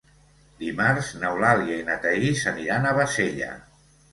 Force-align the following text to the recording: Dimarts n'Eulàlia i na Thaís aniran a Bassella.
Dimarts 0.61 1.11
n'Eulàlia 1.23 1.77
i 1.81 1.85
na 1.91 1.99
Thaís 2.07 2.43
aniran 2.53 2.89
a 2.89 2.95
Bassella. 3.03 3.53